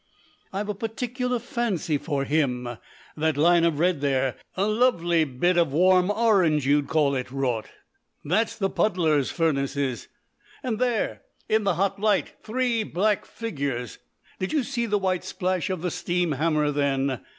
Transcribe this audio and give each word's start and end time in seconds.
I've 0.51 0.67
a 0.69 0.73
particular 0.73 1.37
fancy 1.37 1.99
for 1.99 2.23
him. 2.25 2.67
That 3.15 3.37
line 3.37 3.63
of 3.63 3.77
red 3.77 4.01
there 4.01 4.35
a 4.57 4.65
lovely 4.65 5.25
bit 5.25 5.57
of 5.57 5.71
warm 5.73 6.09
orange 6.09 6.65
you'd 6.65 6.87
call 6.87 7.13
it, 7.13 7.29
Raut 7.29 7.67
that's 8.25 8.55
the 8.55 8.71
puddlers' 8.71 9.29
furnaces, 9.29 10.07
and 10.63 10.79
there, 10.79 11.21
in 11.47 11.65
the 11.65 11.75
hot 11.75 11.99
light, 11.99 12.33
three 12.41 12.81
black 12.81 13.25
figures 13.25 13.99
did 14.39 14.51
you 14.51 14.63
see 14.63 14.87
the 14.87 14.97
white 14.97 15.23
splash 15.23 15.69
of 15.69 15.83
the 15.83 15.91
steam 15.91 16.31
hammer 16.31 16.71
then? 16.71 17.23